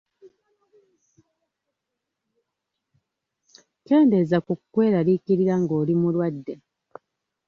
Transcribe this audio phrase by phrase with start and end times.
[3.85, 6.53] Keendeeza ku kweraliikirira ng’oli mulwadde.